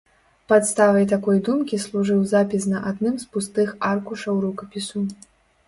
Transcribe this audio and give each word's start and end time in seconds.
Падставай 0.51 1.05
такой 1.11 1.37
думкі 1.49 1.79
служыў 1.83 2.25
запіс 2.33 2.67
на 2.73 2.83
адным 2.95 3.15
з 3.27 3.31
пустых 3.39 3.67
аркушаў 3.93 4.35
рукапісу. 4.47 5.07